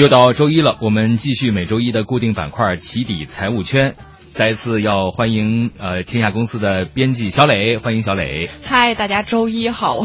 [0.00, 3.94] 又到周一了，我们继续每周一的固定板块“起底财务圈”。
[4.32, 8.48] 再次要欢迎呃天下公司的编辑小磊，欢迎小磊。
[8.64, 9.98] 嗨，大家周一好。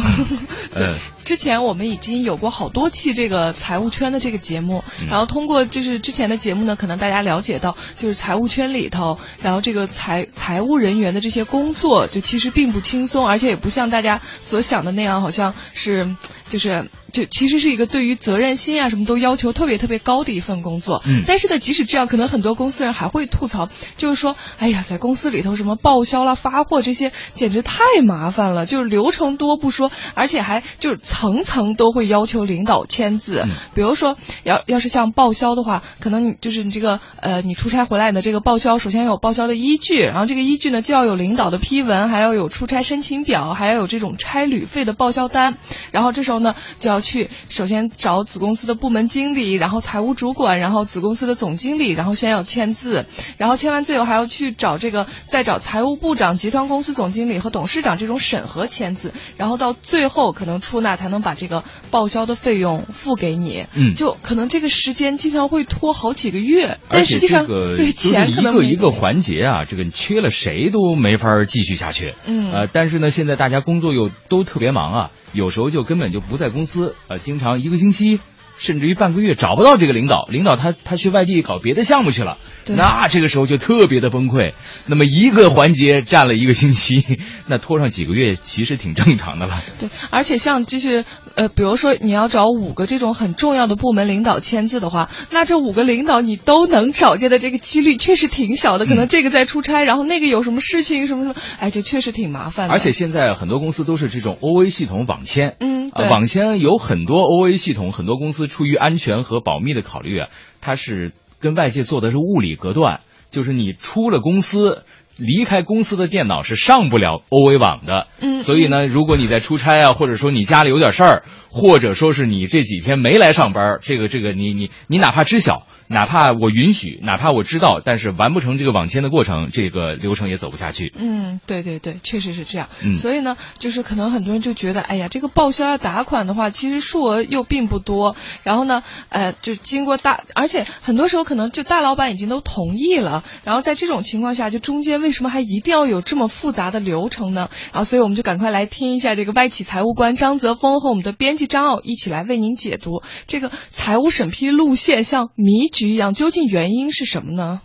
[0.73, 0.95] 嗯，
[1.25, 16.15] 之前我们已经有过好多期这个财务圈的这个节目，然后通过就是之前的节目呢，可能大家了解到，就是财务圈里头，然后这个财财务人员的这些工作，就其实并不轻松，而且也不像大家所想的那样，好像是
[16.47, 21.01] 就是就其实是一个对于责任心啊什么都要求特别特别高的一份工作。
[21.07, 23.67] 嗯，但是呢，即使这样，可能很多公司人还会吐槽，
[23.97, 33.39] 就是说，哎呀，在公司里头什么报销啦、发货这些，简直太麻烦了，就是流程多不说，而且还就是层层都会要求领导签字。
[33.45, 45.57] 嗯比如说，要要是像报销的话，可能你就是你这个呃，你出差回来的这个报销，首先要有报销的依据，然后这个依据呢就要有领导的批文，还要有出差申请表，还要有这种差旅费的报销单。
[45.91, 53.05] 然后这时候呢，就要去首先找子公司的部门经理，然后财务主管，然后子公司的总经理，然后先要签字，
[53.37, 63.65] 然后签完字以后还要去找这个再找财务部长、集团公司总经理和董事长这种审核签字，然后到最后可能出纳才能把这个报销的费用付给你。
[63.73, 72.13] 嗯就可能这个时间经常会拖好几个月，但实际上对钱可能没个一个环节啊，这个缺了谁都没法继续下去。
[72.25, 78.19] 嗯呃，但是呢，现在大家工作又都特别忙啊，有时候就根本就不在公司，呃，经常一个星期。
[78.57, 84.53] 甚至于半个月找不到这个领导，领导他他去外地搞别的项目去了，对那这个时候就特别的崩溃。
[84.87, 89.61] 那么一个环节占了一个星期， 那拖上几个月其实挺正常的了。
[89.79, 91.05] 对，而且像就是
[91.35, 98.85] 呃，比如说你要找五个这种很重要的部门领导签字的话，那这五个领导你都能找见的这个几率确实挺小的。
[98.85, 102.73] 可能这个在出差，然后那个有什么事情什么什么，哎，就确实挺麻烦的。
[102.73, 110.27] 而且现在很多公司都是这种 OA 系统网签，嗯，网签有很多 OA 系统，很多公司出于安全和保密的考虑啊，
[110.61, 111.11] 它是
[111.45, 114.83] 跟外界做的是物理隔断，就是你出了公司。
[115.17, 130.93] 离开公司的电脑是上不了 OA 网的，嗯所以呢，如果你在出差啊，或者说你家里有点事儿，或者说是你这几天没来上班，这个这个你你你哪怕知晓，哪怕我允许，哪怕我知道，但是完不成这个网签的过程，这个流程也走不下去。
[130.97, 132.69] 嗯，对对对，确实是这样。
[132.83, 138.15] 嗯所以呢，就是可能很多人就觉得，哎呀，这个报销要打款的话，其实数额又并不多。
[138.43, 143.23] 然后呢，呃，就经过大，而且很多时候可能就大老板已经都同意了。
[143.43, 147.49] 然后在这种情况下，就中间为什么还一定要有这么复杂的流程呢？
[147.71, 157.59] 然后，所以我们就赶快来听一下这个外企财务官张泽峰和我们的编辑张傲一起来为您解读这个财务审批路线像迷局一样，究竟原因是什么呢？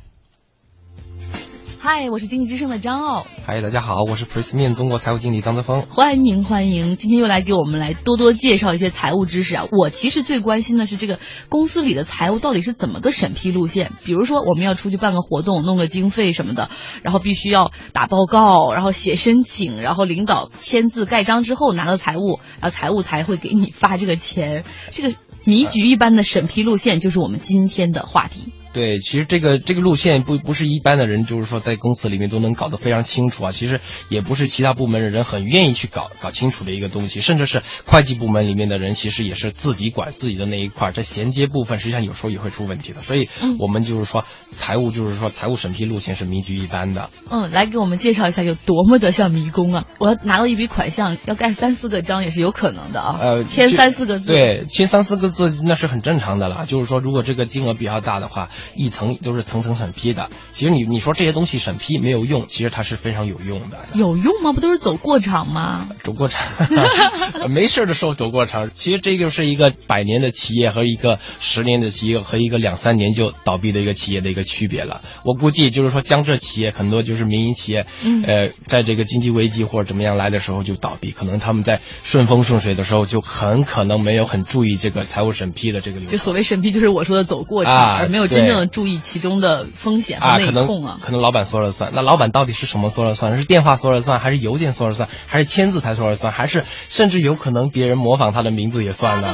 [1.78, 5.82] 嗨，我是经济之声的张傲，嗨，大家好，我是 Pressman 中国财务经理张德峰。
[5.82, 9.66] 欢迎欢迎，今天又来给我们来多多介绍一些财务知识啊。
[9.70, 13.92] 我其实最关心的是这个公司里的财务到底是怎么个审批路线。
[14.04, 16.68] 比如说我们要出去办个活动，弄个经费什么的，
[17.02, 24.64] 然后必须要打报告，然后写申请，然后领导签字盖章之后拿到财务，然后财务才会给你发这个钱。
[24.90, 28.52] 这个迷局一般的审批路线就是我们今天的话题。
[28.72, 33.50] 对，其实这个这个路线不不是一般的人，就是说在公司里面都能搞得非常清楚啊。
[33.52, 43.00] 其实也不是其他部门的人很愿意去搞搞清楚的一个东西，甚至是会计部门里面的人，其实也是自己管自己的那一块儿，这衔接部分实际上有时候也会出问题的。
[43.00, 47.10] 所以嗯我们就是说，财务就是说财务审批路线是迷局一般的。
[47.30, 49.84] 嗯，来给我们介绍一下有多么的像迷宫啊！
[49.98, 53.18] 我要拿到一笔款项，要盖三四个章也是有可能的啊。
[53.20, 56.66] 呃，签三四个字。，对，签三四个字那是很正常的了。
[56.66, 60.28] 就是说，如果这个金额比较大的话，一层都是层层审批的。
[60.52, 63.78] 其实你你说这些东西审批没有用，其实它是非常有用的。
[63.94, 64.52] 有用吗？
[64.52, 65.88] 不都是走过场吗？
[66.02, 66.68] 走过场，
[67.50, 68.70] 没事的时候走过场。
[68.72, 75.02] 其实这就是一个百年的企业和一个十年的企业和一个两三年就倒闭的一个企业的一个区别了。
[75.24, 86.12] 我估计就是说，江浙企业很多就是民营企业，嗯呃，在这个经济危机或者怎么样来的时候就倒闭，可能他们在顺风顺水的时候就很可能没有很注意这个财务审批的这个流程。
[86.12, 90.98] 就所谓审批，就是我说的走过场，啊而没有真正的注意其中的风险和啊，内可能控啊。
[91.00, 91.92] 可能老板说了算。
[91.94, 93.38] 那老板到底是什么说了算？
[93.38, 99.28] 是电话说了算，还是邮件说了算，还是签字才说了算，还是甚至有可能别人模仿他的名字也算呢？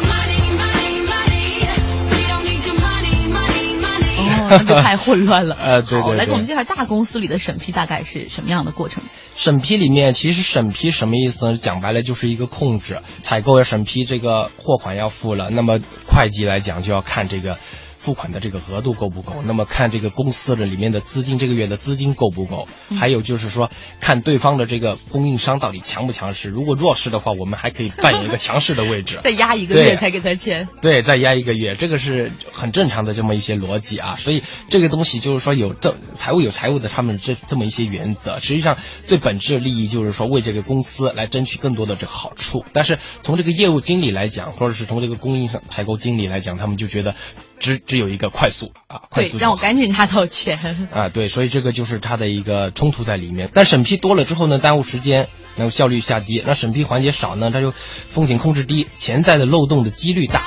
[4.18, 5.56] 哦，那就太混乱了。
[5.60, 9.02] 呃对对对，来给我们介绍大公司里的审批大概是什么样的过程？
[9.34, 11.58] 审批里面，其实审批什么意思呢？
[11.58, 17.58] 讲白了就是一个控制，采购要审批这个货款要付了，那么会计来讲就要看这个。
[18.06, 23.68] 付款的这个额度够不够，那么看这个公司的里面的资金这个月的资金够不够，还有就是说
[23.98, 26.48] 看对方的这个供应商到底强不强势。
[26.48, 30.68] 如果弱势的话，我们还可以扮演一个强势的位置， 再压一个月才给他钱。
[30.80, 34.14] 对，再压一个月，这个是很正常的这么一些逻辑啊。
[34.14, 42.64] 所以这个东西就是说有这财务有财务的他们这这么一些原则，实际上最本质的利益就是说为这个公司来争取更多的这个好处。
[42.72, 47.16] 但是从这个业务经理来讲，或者是从这个供应商采购经理来讲，他们就觉得
[47.58, 53.50] 只只有一个快速啊，快速让我赶紧拿到钱啊，对，所以这个就是它的一个冲突在里面。
[53.52, 60.42] 但审批多了之后呢，耽误时间，然后效率下跌；那审批环节少呢，它就风险控制低，潜在的漏洞的几率大。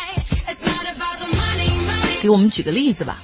[2.22, 3.22] 给我们举个例子吧。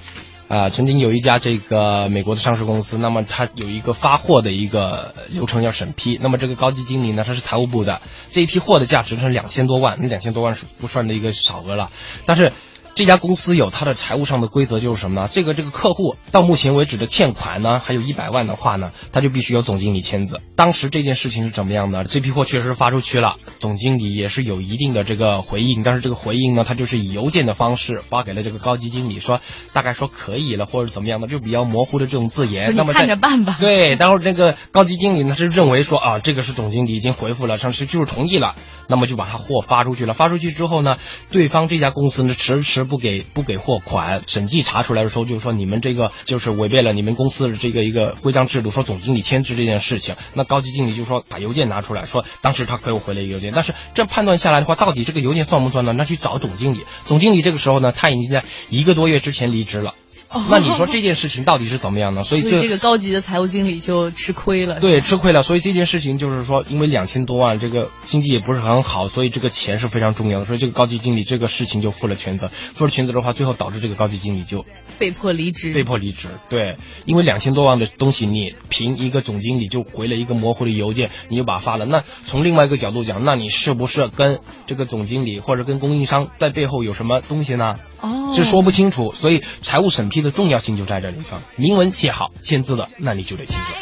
[0.47, 11.91] 啊，曾经有一家这个美国的上市公司，那么它有一个发货的一个流程要审批，那么这个高级经理呢，他是财务部的，这一批货的价值是两千多万，那两千多万是不算的一个小额了，
[12.25, 12.51] 但是。
[12.95, 15.29] 这家公司有它的财务上的规则，就是什么呢？
[15.29, 20.39] 这个这个客户到目前为止的欠款呢，还有一百万的话呢，他就必须由总经理签字。
[20.55, 22.05] 当时这件事情是怎么样的？
[22.05, 29.41] 这批货确实发出去了，总经理也是有一定的这个回应，但是这个回应呢，他就是以邮件的方式发给了这个高级经理，说
[29.73, 32.73] 大概说可以了，或者怎么样的，就比较模糊的这种字眼。
[32.77, 33.57] 那么看着办吧。
[33.59, 38.55] 对，然后那个高级经理呢是认为说啊，这个是总经理已经回复了，上是就是同意了，
[38.87, 40.13] 那么就把他货发出去了。
[40.13, 40.95] 发出去之后呢，
[41.29, 43.55] 对方这家公司呢迟迟不给不给。
[43.65, 50.15] 货款审计查出来的时候，就是说你们这个就是违背了你们公司的这个一个规章制度，说总经理签字这件事情。
[50.35, 53.53] 那高级经理就说把邮件拿出来说，当时他给我回了一个邮件。
[53.55, 55.93] 但是这判断下来的话，到底这个邮件算不算呢？
[55.93, 56.81] 那去找总经理。
[57.05, 59.95] 总经理这个时候呢，他已经在一个多月之前离职了。
[60.49, 62.23] 那你说这件事情到底是怎么样呢？
[62.23, 64.79] 所以这个高级的财务经理就吃亏了。
[64.79, 65.43] 对，吃亏了。
[65.43, 70.45] 所以这件事情就是说，因为两千多万，这个经济也不是很好，所以这个钱是非常重要的。
[70.45, 72.47] 所以这个高级经理这个事情就负了全责。
[72.49, 74.65] 负了全责的话，最后导致这个高级经理就
[74.99, 75.73] 被迫离职。
[75.73, 76.27] 被迫离职。
[76.49, 81.85] 对，因为两千多万的东西，你凭一个总经理就回了一个模糊的邮件，你就把它发了。
[81.85, 87.77] 那从另外一个角度讲，那你是不是跟这个总经理或者跟供应商在背后有什么东西呢？
[88.01, 93.73] 哦，是说不清楚，所以财务审批的重要性就在这里上，明文写好签字的，那你就得签字。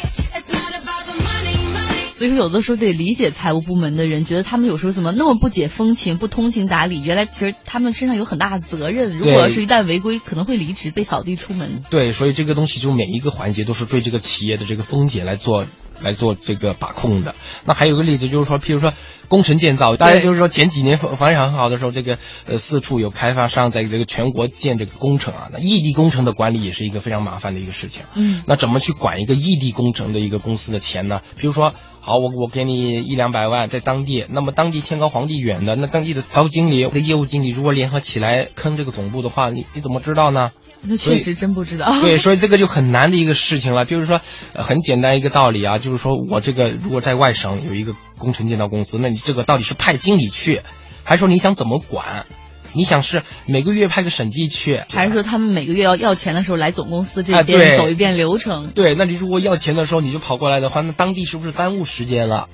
[2.14, 7.02] 所以说，有的时候得理解财务部门的人，觉得他们有时候怎么那么不解风情、不通情达理？
[7.02, 11.82] 原来其实他们身上有很大的责任，如果要是一旦违规，可能会离职，被扫地出门。
[11.90, 15.66] 对，所以这个东西就每一个环节都是对这个企业的这个风险来做。
[16.02, 17.34] 来做这个把控的。
[17.64, 18.92] 那还有个例子就是说，譬如说
[19.28, 28.02] 工程建造，当然就是说前几年房房地产很好的时候，这个呃四处有开发商在这个全国建这个工程啊，那异地工程的管理也是一个非常麻烦的一个事情。
[28.14, 31.20] 嗯，那怎么去管一个异地工程的一个公司的钱呢？
[31.38, 40.50] 譬如说，好，我我给你一两百万在当地，那么当地天高皇帝远的，那当地的财务经理、的业务经理如果联合起来坑这个总部的话，你你怎么知道呢？
[40.86, 42.00] 那确实真不知道。
[42.00, 43.84] 对，所以这个就很难的一个事情了。
[43.84, 44.20] 就是说，
[44.54, 50.62] 很简单一个道理啊，就是说我这个如果在外省有一个工程建造公司，那你这个到底是派经理去，
[51.02, 52.26] 还是说你想怎么管？
[52.74, 58.72] 你想是每个月派个审计去，还是说他们每个月要要钱的时候来总公司这边走一遍流程？
[58.74, 62.48] 对，那你如果要钱的时候你就跑过来的话，那当地是不是耽误时间了？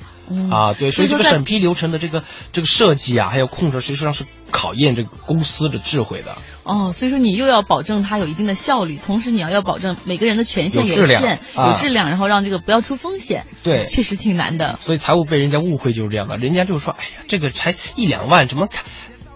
[0.48, 6.36] 啊，对，所以这个审批流程的这个这个设计啊，还有控制，实际上是考验这个公司的智慧的。
[6.62, 13.44] 哦，所以说你又要保证它有一定的效率，同时你要要保证每个人的权限有限、有质量，然后让这个不要出风险。
[13.64, 14.78] 对， 确实挺难的。
[14.80, 18.84] 所以财务被人家误会就是这样的，人家就是说，哎呀，这个才一两万，怎么看？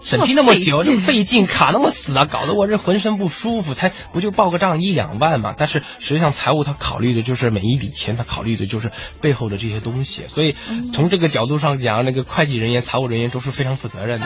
[0.05, 3.73] 审批那么久，这么费劲，卡那么死啊，搞得我这浑身不舒服。
[3.73, 5.53] 才不就报个账一两万嘛？
[5.57, 10.23] 但是实际上财务他考虑的就是每一笔钱，他考虑的就是背后的这些东西。
[10.27, 10.55] 所以
[10.93, 14.25] 从这个角度上讲，那个会计人员、财务人员都是非常负责任的。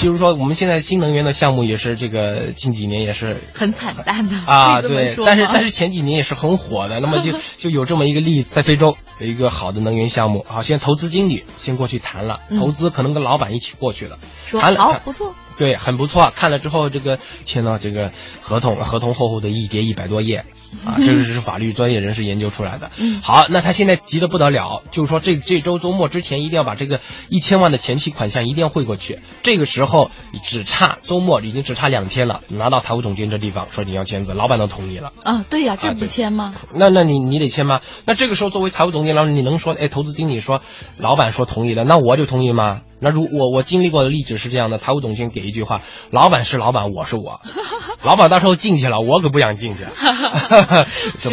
[0.00, 7.00] 就是说，我们现在新能源的项目也是这个近几年也是很惨淡的啊，对，但是但是前几年也是很火的。
[7.00, 16.32] 那么就 就有这么一个例，在非洲有一个好的能源项目，好，现在投资经理先过去谈了，投资可能跟老板一起过去了，说好不错，对，很不错。
[16.34, 20.44] 看了之后，这个签了这个合同，合同厚厚的一叠一百多页。
[20.84, 22.92] 啊，这个是法律专业人士研究出来的。
[22.96, 29.18] 嗯，好，那他现在急得不得了，就是说这这周周末之前一定要把这个一千万的前期款项一定要汇过去。
[29.42, 30.12] 这个时候
[30.44, 35.10] 只差周末已经只差两天了，拿到财务总监这地方说你要签字，老板都同意了。
[35.24, 36.54] 啊，对呀，这不签吗？
[36.72, 37.80] 那那你你得签吗？
[38.06, 40.62] 那这个时候作为财务总监，然后你能说，哎，投资经理说，
[40.98, 42.82] 老板说同意了，那我就同意吗？
[43.00, 45.80] 那如我我经历过的例子是这样的，财务总监给一句话，
[46.10, 47.40] 老板是老板，我是我，
[48.04, 49.84] 老板到时候进去了，我可不想进去。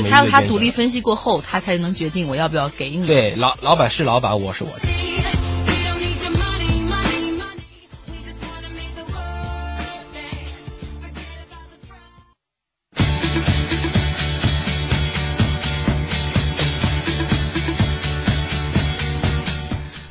[0.09, 3.05] 他他独立分析过后，他才能决定我要不要给你。
[3.05, 4.71] 对，老老板是老板，我是我。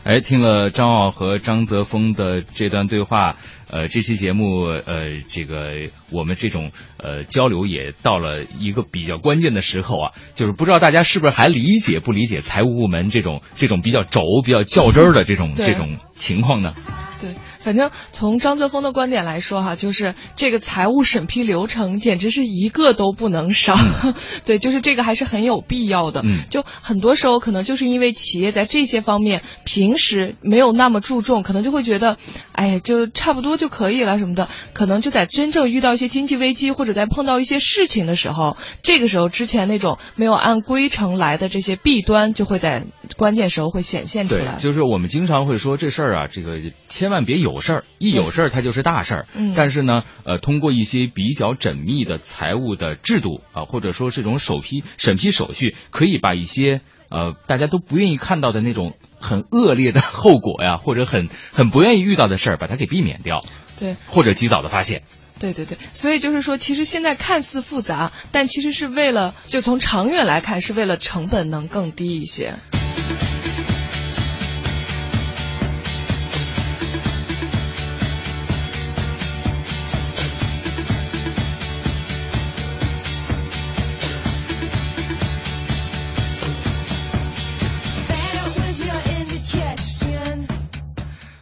[0.07, 16.75] 哎，听了张傲和张泽峰的这段对话，呃，这期节目，呃，这个我们这种呃交流也到了一个比较关键的时候啊，就是不知道大家是不是还理解不理解财务部门这种这种比较轴、比较较真儿的这种这种情况呢？
[17.21, 17.35] 对，
[17.67, 23.77] 反正从张泽峰的观点来说哈，就是这个财务审批流程简直是一个都不能少。
[24.47, 26.23] 对，就是这个还是很有必要的。
[26.25, 32.19] 嗯就很多时候可能就是因为企业在这些方面平时没有那么注重，可能就会觉得，
[32.53, 34.47] 哎，就差不多就可以了什么的。
[34.73, 44.55] 可能就在真正遇到一些经济危机或者在碰到一些事情的时候，这个时候之前那种没有按规程来的这些弊端，就会在关键时候会显现出对来，。
[44.55, 49.27] 就是我们经常会说这事儿啊，这个千万别有事儿，一有事儿它就是大事儿。
[49.35, 63.45] 嗯但是呢，呃，通过一些比较缜密的财务的制度啊、或者说这种首批审批手续，可以把一些呃大家都不愿意看到的那种很恶劣的后果呀，或者很很不愿意遇到的事儿，把它给避免掉，
[63.79, 63.97] 对。
[64.07, 65.03] 或者及早的发现。
[65.39, 72.55] 对对对，所以就是说，其实现在看似复杂，但其实是为了，就从长远来看，是为了成本能更低一些。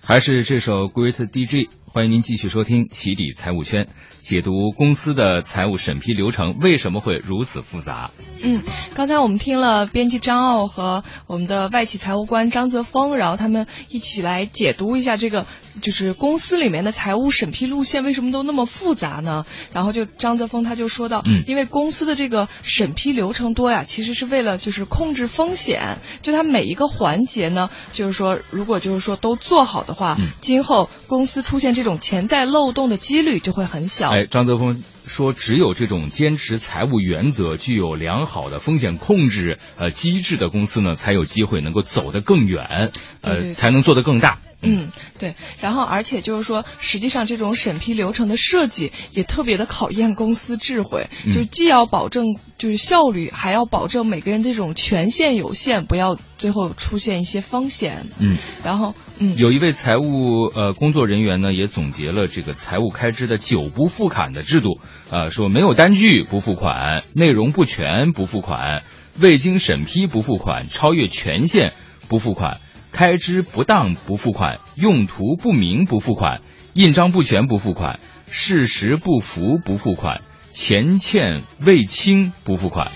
[0.06, 3.88] 还是这首 Great DJ，欢迎您继续收听起底财务圈，
[4.20, 8.10] 解读公司的财务审批流程为什么会如此复杂。
[8.42, 8.62] 嗯，
[8.94, 15.46] 刚才我们听了编辑张傲和我们的外企财务官张泽峰，然后他们一起来解读一下这个，
[15.80, 19.46] 就是公司里面的财务审批路线为什么都那么复杂呢？
[19.72, 34.10] 然后就张泽峰他就说到，嗯因为公司的这个审批流程多呀，其实是为了就是控制风险，就它每一个环节呢，就是说如果就是说都做好的话，嗯今后公司出现这种潜在漏洞的几率就会很小。
[34.10, 42.90] 哎，张德峰说，只有这种坚持财务原则、具有良好的风险控制呃机制的公司呢，才有机会能够走得更远，
[43.22, 44.38] 呃，对对才能做得更大。
[44.66, 51.34] 嗯，对，然后而且就是说，实际上这种审批流程的设计也特别的考验公司智慧，嗯。
[51.34, 58.06] 就是既要保证就是效率，还要保证每个人这种权限有限，不要最后出现一些风险。
[58.18, 64.78] 嗯，然后，嗯，有一位财务呃工作人员呢，也总结了这个财务开支的九不付款的制度，
[65.10, 68.84] 呃，说没有单据不付款，内容不全不付款，
[69.18, 71.72] 未经审批不付款，超越权限
[72.08, 72.60] 不付款，
[72.94, 76.42] 开支不当不付款，用途不明不付款，
[76.74, 77.98] 印章不全不付款，
[78.30, 80.20] 事实不符不付款，
[80.50, 82.92] 钱欠未清不付款。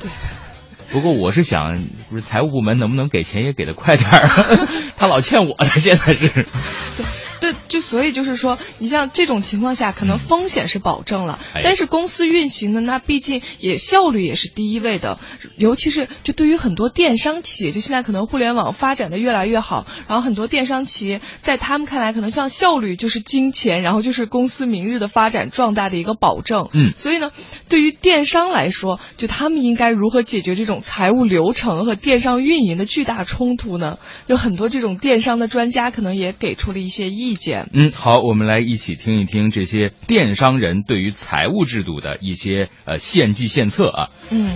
[0.00, 0.10] 对。
[0.90, 4.66] 不过我是想，不是财务部门能不能给钱也给的快点儿？
[4.98, 6.46] 他老欠我的，现在是。
[7.72, 15.18] 对，就所以就是说，你像这种情况下，可能风险是保证了，哎但是公司运行的，那毕竟也效率也是第一位的，
[15.56, 26.68] 尤其是就对于很多电商企业，就现在可能互联网发展的越来越好，然后很多电商企业在他们看来，可能像效率就是金钱，然后就是公司明日的发展壮大的一个保证。
[26.72, 27.30] 嗯所以呢，
[27.70, 33.98] 对于电商来说，就他们应该如何解决这种财务流程和电商运营的巨大冲突呢？
[34.26, 37.61] 有很多这种电商的专家可能也给出了一些意见。
[37.72, 44.08] 嗯，好，我们来一起听一听这些电商人对于财务制度的一些呃献计献策啊。
[44.30, 44.54] 嗯，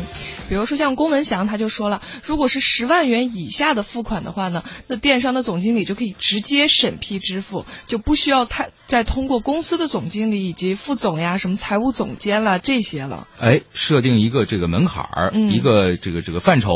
[0.48, 13.28] 比如说像龚文祥他就说了，如果是十万元以下的付款的话呢，那电商的总经理就可以直接审批支付，就不需要太再通过公司的总经理以及副总呀、什么财务总监啦这些了。
[13.38, 16.72] 哎，设定一个这个门槛儿，嗯一个这个这个范畴，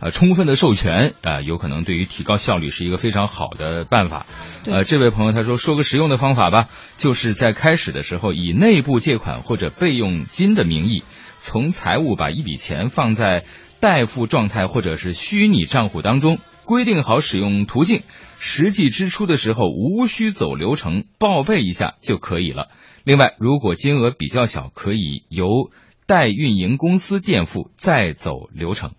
[0.00, 4.26] 呃，充分的授权，啊、有可能对于提高效率是一个非常好的办法。
[4.64, 11.02] 对呃，这位朋友他说说，有个实用的方法吧，就是在开始的时候以内部借款或者备用金的名义，
[11.36, 13.44] 从财务把一笔钱放在
[13.80, 18.04] 代付状态或者是虚拟账户当中，规定好使用途径，
[18.38, 22.68] 实际支出的时候无需走流程，报备一下就可以了。
[23.02, 25.72] 另外，如果金额比较小，可以由
[26.06, 28.92] 代运营公司垫付，再走流程。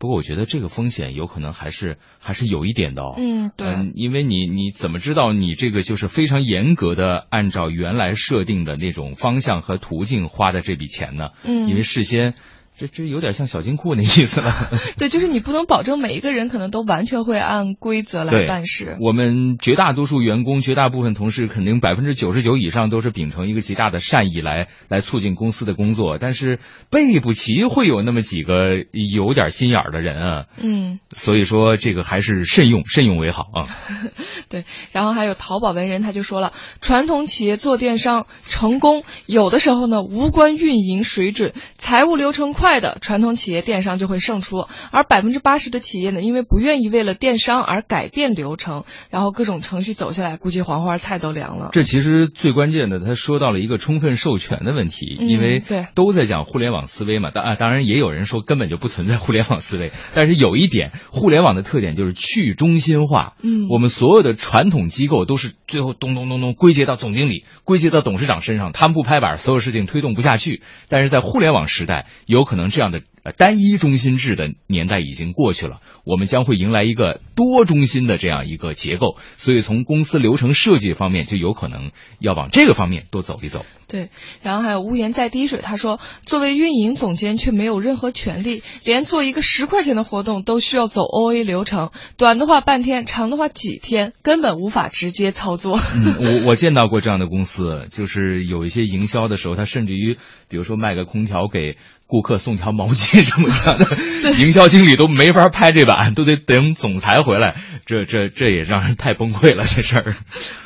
[0.00, 3.14] 不过，我觉得这个风险有可能还是还是有一点的哦。
[3.18, 3.68] 嗯，对。
[3.68, 11.32] 嗯，因为你你怎么知道你这个就是非常严格的按照原来设定的那种方向和途径花的这笔钱呢？
[11.44, 12.32] 嗯因为事先
[12.80, 14.70] 这这有点像小金库那意思了。
[14.96, 18.96] 对，就是你不能保证每一个人可能都完全会按规则来办事。
[19.02, 26.16] 我们绝大多数员工、绝大部分同事，肯定百分之九十九以上都是秉承一个极大的善意来来促进公司的工作。
[26.16, 26.58] 但是
[26.90, 30.46] 备不齐会有那么几个有点心眼儿的人啊。
[30.56, 31.00] 嗯。
[31.12, 33.68] 所以说这个还是慎用，慎用为好啊。
[34.48, 42.69] 对，然后还有淘宝文人他就说了，传统企业做电商成功，有的时候呢无关运营水准，财务流程快。
[42.70, 44.58] 快的传统企业电商就会胜出，
[44.92, 51.70] 而百分之八十的企业呢，因为不愿意为了电商而改变流程，然后各种程序走下来，估计黄花菜都凉了。
[51.72, 57.32] 这其实最关键的，他说到了一个充分授权的问题，因为对都在讲互联网思维嘛。
[57.32, 63.32] 当啊，当然也有人说根本就不存在互联网思维， 但是有一点，互联网的特点就是去中心化。
[63.42, 70.62] 嗯，我们所有的传统机构都是最后咚咚咚咚归结到总经理，归结到董事长身上，他们不拍板，所有事情推动不下去。
[70.88, 72.68] 但是在互联网时代，有可能。
[72.70, 83.64] 这样的呃单一中心制的年代已经过去了，我们将会迎来一个多中心的这样一个结构，所以从公司流程设计方面就有可能要往这个方面多走一走。
[83.88, 84.08] 对，
[84.42, 95.80] 然后还有屋檐在滴水，他说作为运营总监却没有任何权利，连做一个十块钱的活动都需要走 O A 流程，短的话半天，长的话几天，根本无法直接操作。
[95.96, 100.16] 嗯，我我见到过这样的公司，就是有一些营销的时候，他甚至于
[100.48, 101.76] 比如说卖个空调给。
[102.10, 107.56] 顾客送条毛巾什么的， 营销经理都没法拍这版，都得等总裁回来。
[107.86, 110.16] 这这这也让人太崩溃了，这事儿。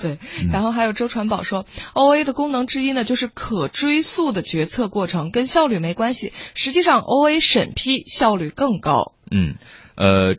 [0.02, 0.18] 对，
[0.52, 6.32] 然后还有周传宝说，O A 的功能之一呢，就是可追溯的决策过程，跟效率没关系。
[6.54, 9.14] 实际上，O A 审批效率更高。
[9.30, 9.54] 嗯，
[9.96, 10.36] 呃。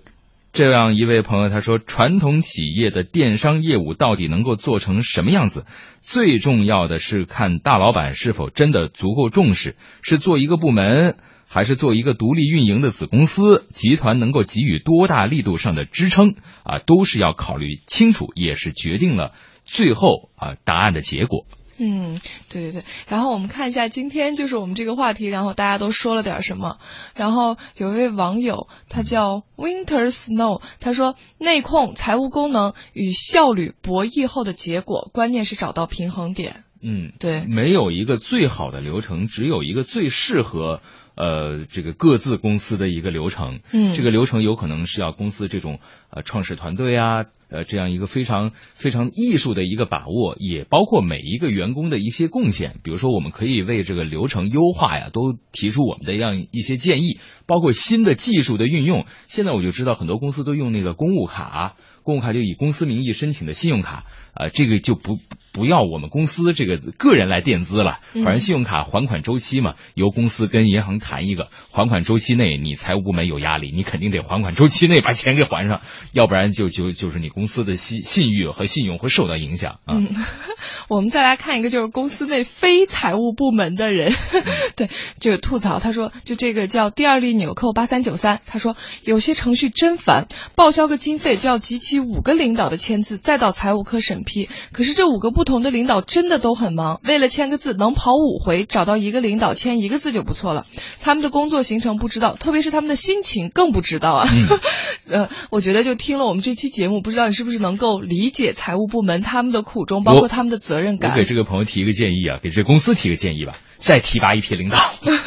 [0.58, 5.66] 这样一位朋友他说：“传统企业的电商业务到底能够做成什么样子？
[6.00, 11.18] 最重要的是看大老板是否真的足够重视，是做一个部门，
[11.56, 13.66] 还是做一个独立运营的子公司？
[13.70, 19.32] 集团能够给予多大力度上的支撑啊，都是要考虑清楚，也是决定了
[19.64, 21.46] 最后啊答案的结果。”
[21.80, 26.78] 嗯，对对对，然后我们看一下今天就是我们这个话题，然后大家都说了点什么。
[27.16, 36.66] 然后有一位网友，他叫 Winter Snow，他说内控、财务功能与效率博弈后的结果，关键是找到平衡点。
[36.82, 40.82] 嗯，对，没有一个最好的流程，只有一个最适合。
[41.16, 52.80] 呃，这个各自公司的一个流程，嗯，这个流程有可能是要公司这种呃创始团队啊，呃这样一个非常非常艺术的一个把握，也包括每一个员工的一些贡献。
[52.84, 59.06] 比如说，我们可以为这个流程优化呀，都提出我们的这样一些建议，包括新的技术的运用。
[59.28, 61.76] 现在我就知道很多公司都用那个公务卡。
[62.04, 64.06] 公务卡就以公司名义申请的信用卡，
[64.36, 65.18] 啊，这个就不
[65.52, 68.00] 不要我们公司这个个人来垫资了。
[68.14, 75.82] 反正信用卡还款周期嘛，由公司跟银行谈一个还款周期内，你财务部门有压力，你肯定得还款周期内把钱给还上，
[76.14, 79.98] 要不然就就就是你公司的信信誉和信用会受到影响啊。
[80.88, 84.14] 我们再来看一个，就是公司内非财务部门的人，
[84.78, 92.06] 对，就是吐槽，他说，就这个叫第二例纽扣八三九三，他说有些程序真烦，报销个经费就要集齐。
[92.06, 94.48] 五个领导的签字，再到财务科审批。
[94.72, 100.66] 可是这五个不同的领导真的都很忙，为了签个字能跑五回，找到一个领导签一个字就不错了。
[101.02, 104.30] 他们的工作行程不知道，特别是他们的心情更不知道啊。
[105.10, 111.12] 呃，我觉得就听了我们这期节目，不知道你是不是能够理解财务部门他们的苦衷，包括他们的责任感。
[111.12, 114.78] 我给这个朋友提一个建议啊，给这公司提个建议吧， 再提拔一批领导，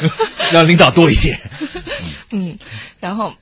[0.53, 1.37] 让领导多一些。
[2.31, 2.57] 嗯，
[2.99, 3.33] 然后。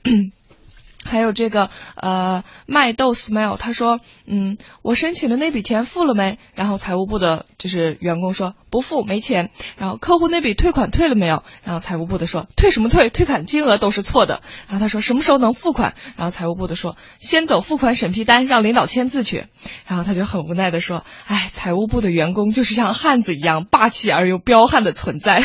[1.08, 6.38] 还有这个呃麦豆 smile，他说，嗯，我申请的那笔钱付了没？
[6.54, 9.50] 然后财务部的就是员工说不付没钱。
[9.78, 11.42] 然后客户那笔退款退了没有？
[11.64, 13.08] 然后财务部的说退什么退？
[13.08, 14.42] 退款金额都是错的。
[14.68, 15.94] 然后他说什么时候能付款？
[16.16, 19.46] 然后财务部的说先走付款审批单，让领导签字去。
[19.86, 25.42] 然后他就很无奈的说，哎，财务部的员工就是像汉子一样霸气而又彪悍的存在。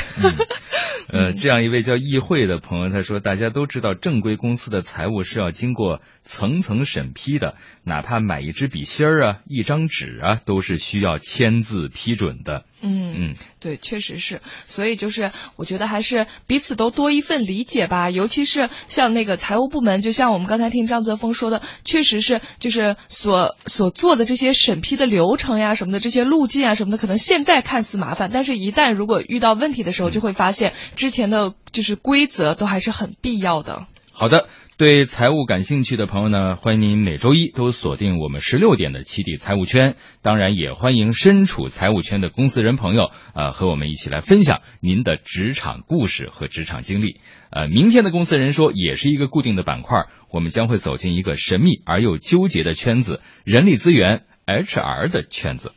[1.08, 5.53] 呃，这样一位叫议会的朋友他说，大家都知道正规公司的财务是要。
[5.54, 12.66] 经过层层审批的，哪怕买一支笔芯儿啊、一张纸啊，都是需要签字批准的。
[12.86, 14.42] 嗯嗯，对，确实是。
[14.66, 18.10] 所以就是，我觉得还是彼此都多一份理解吧。
[18.10, 33.88] 尤其是像那个财务部门，就像我们刚才听张泽峰说的，确实是就是所所做的这些审批的流程呀、什么的这些路径啊什么的，可能现在看似麻烦，但是一旦如果遇到问题的时候，就会发现之前的就是规则都还是很必要的。
[34.12, 34.50] 好的。
[34.84, 39.92] 对财务感兴趣的朋友呢，欢迎您每周一都锁定我们十六点的《起底财务圈》，
[40.22, 47.22] 当然也欢迎身处财务圈的公司人朋友，呃，和我们一起来分享您的职场故事和职场经历。
[47.50, 55.72] 呃，明天的公司人说也是一个固定的板块，我们将会走进一个神秘而又纠结的圈子——人力资源 HR 的圈子。